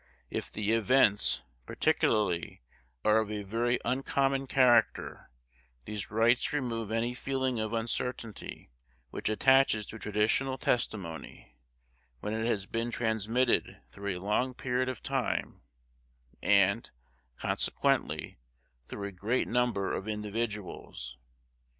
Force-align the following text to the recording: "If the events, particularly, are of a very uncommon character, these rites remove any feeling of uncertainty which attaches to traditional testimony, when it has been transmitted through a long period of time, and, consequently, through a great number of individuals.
"If 0.31 0.51
the 0.51 0.71
events, 0.71 1.43
particularly, 1.67 2.63
are 3.05 3.19
of 3.19 3.29
a 3.29 3.43
very 3.43 3.77
uncommon 3.85 4.47
character, 4.47 5.29
these 5.85 6.09
rites 6.09 6.51
remove 6.51 6.89
any 6.91 7.13
feeling 7.13 7.59
of 7.59 7.71
uncertainty 7.71 8.71
which 9.11 9.29
attaches 9.29 9.85
to 9.85 9.99
traditional 9.99 10.57
testimony, 10.57 11.55
when 12.19 12.33
it 12.33 12.47
has 12.47 12.65
been 12.65 12.89
transmitted 12.89 13.79
through 13.91 14.17
a 14.17 14.25
long 14.25 14.55
period 14.55 14.89
of 14.89 15.03
time, 15.03 15.61
and, 16.41 16.89
consequently, 17.35 18.39
through 18.87 19.07
a 19.07 19.11
great 19.11 19.47
number 19.47 19.93
of 19.93 20.07
individuals. 20.07 21.19